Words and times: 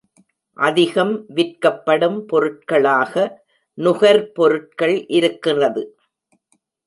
அதிகம் 0.57 1.11
விற்கப்படும் 1.27 2.17
பொருட்களாக 2.25 3.13
நுகர்பொருட்கள் 3.77 4.97
இருக்கிறது. 5.09 5.83